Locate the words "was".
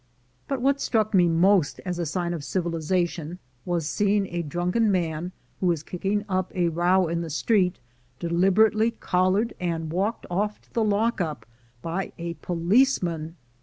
3.65-3.87, 5.67-5.83